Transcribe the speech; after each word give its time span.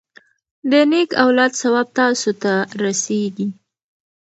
د 0.69 0.71
نیک 0.91 1.09
اولاد 1.23 1.51
ثواب 1.61 1.87
تاسو 1.99 2.31
ته 2.43 2.53
رسیږي. 2.83 3.47